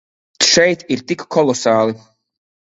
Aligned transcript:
Šeit 0.45 0.85
ir 0.95 1.05
tik 1.13 1.27
kolosāli. 1.37 1.97